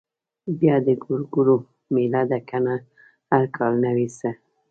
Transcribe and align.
بيا 0.59 0.75
د 0.85 0.89
ګورګورو 1.03 1.55
مېله 1.93 2.21
ده 2.29 2.39
کنه 2.49 2.75
هر 3.31 3.43
کال 3.55 3.73
نه 3.83 3.91
وي 3.95 4.07
څه. 4.17 4.29